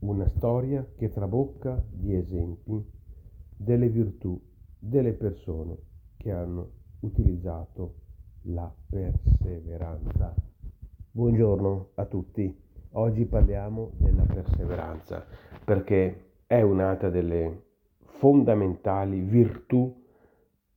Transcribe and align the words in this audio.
una 0.00 0.28
storia 0.28 0.86
che 0.96 1.10
trabocca 1.10 1.82
di 1.90 2.14
esempi 2.14 2.84
delle 3.56 3.88
virtù 3.88 4.40
delle 4.78 5.12
persone 5.12 5.76
che 6.16 6.30
hanno 6.30 6.70
utilizzato 7.00 7.94
la 8.42 8.72
perseveranza. 8.88 10.34
Buongiorno 11.10 11.90
a 11.94 12.04
tutti, 12.04 12.56
oggi 12.92 13.24
parliamo 13.24 13.90
della 13.96 14.22
perseveranza 14.22 15.26
perché 15.64 16.42
è 16.46 16.62
un'altra 16.62 17.10
delle 17.10 17.64
fondamentali 18.18 19.20
virtù 19.20 20.00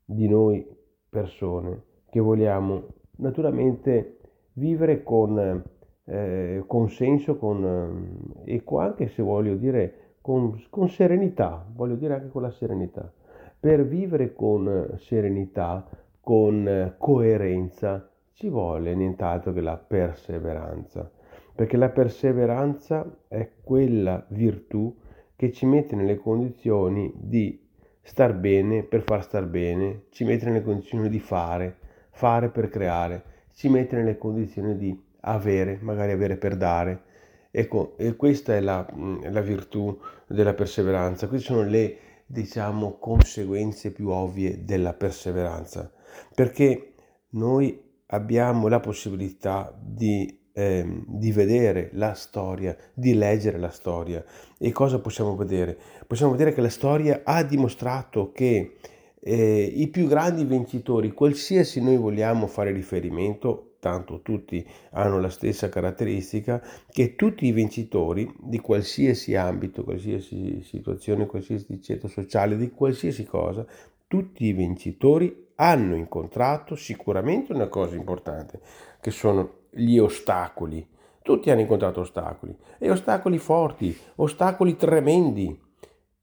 di 0.04 0.28
noi 0.28 0.66
persone 1.10 1.84
che 2.10 2.20
vogliamo 2.20 2.88
naturalmente 3.18 4.18
vivere 4.54 5.04
con 5.04 5.64
eh, 6.05 6.63
con 6.65 6.89
senso 6.89 7.38
con, 7.38 8.43
eh, 8.45 8.54
e 8.55 8.63
anche 8.77 9.07
se 9.07 9.21
voglio 9.21 9.55
dire 9.55 10.15
con, 10.21 10.61
con 10.69 10.89
serenità, 10.89 11.65
voglio 11.73 11.96
dire 11.96 12.15
anche 12.15 12.29
con 12.29 12.42
la 12.42 12.51
serenità. 12.51 13.11
Per 13.59 13.86
vivere 13.86 14.33
con 14.33 14.95
serenità, 14.97 15.87
con 16.19 16.95
coerenza, 16.97 18.09
ci 18.33 18.50
vuole 18.50 18.95
nient'altro 18.95 19.54
che 19.54 19.61
la 19.61 19.78
perseveranza, 19.78 21.09
perché 21.54 21.78
la 21.78 21.89
perseveranza 21.89 23.06
è 23.28 23.51
quella 23.64 24.25
virtù 24.29 24.95
che 25.36 25.51
ci 25.51 25.65
mette 25.65 25.95
nelle 25.95 26.18
condizioni 26.18 27.11
di 27.15 27.59
star 28.01 28.33
bene 28.33 28.83
per 28.83 29.04
far 29.04 29.23
star 29.23 29.45
bene, 29.45 30.06
ci 30.09 30.23
mette 30.23 30.45
nelle 30.45 30.64
condizioni 30.64 31.07
di 31.07 31.20
fare, 31.20 31.78
fare 32.09 32.50
per 32.50 32.70
creare, 32.70 33.23
ci 33.53 33.70
mette 33.70 33.95
nelle 33.95 34.17
condizioni 34.17 34.75
di 34.75 35.09
avere, 35.22 35.80
magari 35.81 36.11
avere 36.11 36.38
per 36.38 36.56
dare. 36.56 37.03
Ecco, 37.52 37.95
questa 38.16 38.56
è 38.56 38.59
la, 38.59 38.88
mm, 38.94 39.23
la 39.31 39.42
virtù 39.42 39.98
della 40.28 40.53
perseveranza, 40.53 41.28
queste 41.28 41.53
sono 41.53 41.68
le, 41.68 41.98
diciamo, 42.26 42.98
conseguenze 42.98 43.92
più 43.92 44.10
ovvie 44.10 44.64
della 44.64 44.94
perseveranza, 44.94 45.92
perché 46.34 46.94
noi 47.32 47.82
abbiamo 48.08 48.68
la 48.68 48.80
possibilità 48.80 49.78
di 49.78 50.40
eh, 50.54 51.04
di 51.08 51.32
vedere 51.32 51.90
la 51.94 52.14
storia, 52.14 52.76
di 52.94 53.14
leggere 53.14 53.58
la 53.58 53.70
storia. 53.70 54.23
E 54.58 54.72
cosa 54.72 55.00
possiamo 55.00 55.36
vedere? 55.36 55.78
Possiamo 56.08 56.32
vedere 56.32 56.54
che 56.54 56.62
la 56.62 56.70
storia 56.70 57.22
ha 57.23 57.44
dimostrato 57.44 58.32
che 58.32 58.76
eh, 59.23 59.64
i 59.64 59.88
più 59.88 60.08
grandi 60.08 60.44
vincitori, 60.45 61.11
qualsiasi 61.11 61.81
noi 61.81 61.97
vogliamo 61.97 62.47
fare 62.47 62.72
riferimento, 62.72 63.75
tanto 63.80 64.22
tutti 64.22 64.66
hanno 64.91 65.19
la 65.19 65.30
stessa 65.30 65.69
caratteristica, 65.69 66.61
che 66.89 67.16
tutti 67.16 67.45
i 67.45 67.52
vincitori 67.52 68.31
di 68.39 68.59
qualsiasi 68.59 69.36
ambito, 69.36 69.83
qualsiasi 69.83 70.61
situazione, 70.64 71.27
qualsiasi 71.27 71.81
ceto 71.81 72.08
sociale, 72.08 72.58
di 72.58 72.72
qualsiasi 72.72 73.23
cosa, 73.23 73.66
tutti 74.08 74.45
i 74.45 74.53
vincitori 74.53 75.49
hanno 75.55 75.95
incontrato 75.95 76.75
sicuramente 76.75 77.53
una 77.53 77.67
cosa 77.67 77.95
importante, 77.95 78.59
che 78.99 79.11
sono 79.11 79.59
gli 79.69 79.97
ostacoli. 79.97 80.88
Tutti 81.22 81.52
hanno 81.52 81.61
incontrato 81.61 82.02
ostacoli, 82.02 82.55
e 82.80 82.89
ostacoli 82.89 83.38
forti, 83.38 83.95
ostacoli 84.16 84.75
tremendi. 84.75 85.59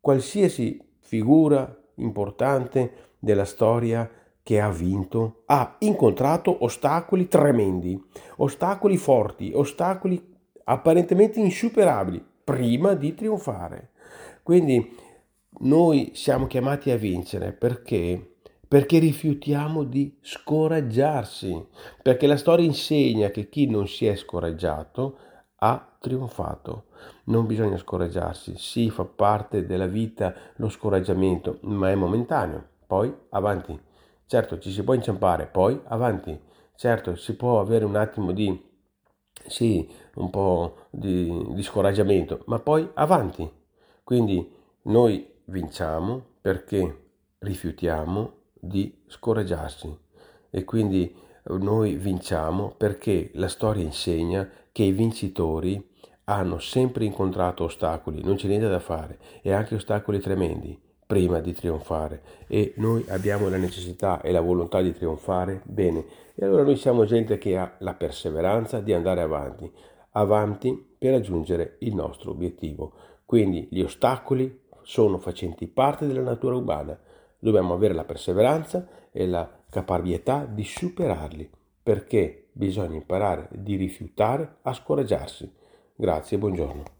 Qualsiasi 0.00 0.80
figura 0.98 1.72
importante 1.98 3.12
della 3.18 3.44
storia 3.44 4.08
che 4.42 4.60
ha 4.60 4.70
vinto 4.70 5.42
ha 5.46 5.76
incontrato 5.80 6.64
ostacoli 6.64 7.28
tremendi, 7.28 8.02
ostacoli 8.36 8.96
forti, 8.96 9.52
ostacoli 9.54 10.36
apparentemente 10.64 11.38
insuperabili 11.38 12.24
prima 12.44 12.94
di 12.94 13.14
trionfare. 13.14 13.90
Quindi 14.42 14.96
noi 15.60 16.12
siamo 16.14 16.46
chiamati 16.46 16.90
a 16.90 16.96
vincere 16.96 17.52
perché 17.52 18.36
perché 18.68 18.98
rifiutiamo 18.98 19.82
di 19.82 20.14
scoraggiarsi, 20.20 21.66
perché 22.02 22.26
la 22.26 22.36
storia 22.36 22.66
insegna 22.66 23.30
che 23.30 23.48
chi 23.48 23.66
non 23.66 23.88
si 23.88 24.04
è 24.04 24.14
scoraggiato 24.14 25.16
ha 25.60 25.96
trionfato. 25.98 26.86
Non 27.24 27.46
bisogna 27.46 27.76
scoraggiarsi, 27.76 28.56
sì, 28.56 28.90
fa 28.90 29.04
parte 29.04 29.66
della 29.66 29.86
vita 29.86 30.34
lo 30.56 30.68
scoraggiamento, 30.68 31.58
ma 31.62 31.90
è 31.90 31.94
momentaneo. 31.94 32.66
Poi 32.86 33.14
avanti. 33.30 33.78
Certo, 34.26 34.58
ci 34.58 34.70
si 34.70 34.82
può 34.82 34.94
inciampare, 34.94 35.46
poi 35.46 35.80
avanti. 35.86 36.38
Certo, 36.74 37.16
si 37.16 37.34
può 37.34 37.60
avere 37.60 37.84
un 37.84 37.96
attimo 37.96 38.32
di, 38.32 38.70
sì, 39.46 39.88
un 40.14 40.30
po' 40.30 40.86
di, 40.90 41.46
di 41.50 41.62
scoraggiamento, 41.62 42.42
ma 42.46 42.58
poi 42.58 42.88
avanti. 42.94 43.50
Quindi 44.04 44.54
noi 44.82 45.28
vinciamo 45.46 46.24
perché 46.40 47.06
rifiutiamo 47.38 48.32
di 48.52 49.04
scoraggiarsi 49.06 49.96
e 50.50 50.64
quindi 50.64 51.14
noi 51.50 51.94
vinciamo 51.96 52.74
perché 52.76 53.30
la 53.34 53.48
storia 53.48 53.82
insegna 53.82 54.48
che 54.78 54.84
i 54.84 54.92
vincitori 54.92 55.84
hanno 56.26 56.60
sempre 56.60 57.04
incontrato 57.04 57.64
ostacoli, 57.64 58.22
non 58.22 58.36
c'è 58.36 58.46
niente 58.46 58.68
da 58.68 58.78
fare 58.78 59.18
e 59.42 59.50
anche 59.50 59.74
ostacoli 59.74 60.20
tremendi 60.20 60.80
prima 61.04 61.40
di 61.40 61.52
trionfare. 61.52 62.22
E 62.46 62.74
noi 62.76 63.04
abbiamo 63.08 63.48
la 63.48 63.56
necessità 63.56 64.20
e 64.20 64.30
la 64.30 64.40
volontà 64.40 64.80
di 64.80 64.92
trionfare, 64.92 65.62
bene, 65.64 66.04
e 66.32 66.44
allora 66.44 66.62
noi 66.62 66.76
siamo 66.76 67.04
gente 67.06 67.38
che 67.38 67.58
ha 67.58 67.74
la 67.78 67.94
perseveranza 67.94 68.78
di 68.78 68.92
andare 68.92 69.20
avanti, 69.20 69.68
avanti 70.12 70.94
per 70.96 71.10
raggiungere 71.10 71.78
il 71.80 71.96
nostro 71.96 72.30
obiettivo. 72.30 72.92
Quindi 73.24 73.66
gli 73.72 73.80
ostacoli 73.80 74.60
sono 74.82 75.18
facenti 75.18 75.66
parte 75.66 76.06
della 76.06 76.22
natura 76.22 76.54
umana, 76.54 76.96
dobbiamo 77.36 77.74
avere 77.74 77.94
la 77.94 78.04
perseveranza 78.04 78.86
e 79.10 79.26
la 79.26 79.50
caparbietà 79.68 80.44
di 80.48 80.62
superarli, 80.62 81.50
perché 81.82 82.47
bisogna 82.58 82.96
imparare 82.96 83.48
di 83.52 83.76
rifiutare 83.76 84.58
a 84.62 84.72
scoraggiarsi. 84.72 85.48
Grazie 85.94 86.36
e 86.36 86.40
buongiorno. 86.40 86.97